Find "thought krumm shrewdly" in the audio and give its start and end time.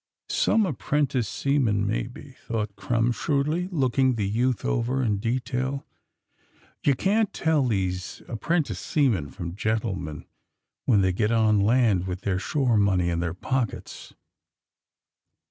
2.47-3.67